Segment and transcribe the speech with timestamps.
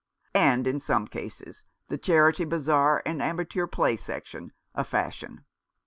[0.33, 5.45] "And in some cases— the Charity Bazaar and amateur play section— a fashion.